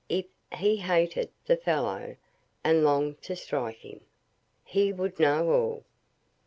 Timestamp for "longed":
2.83-3.21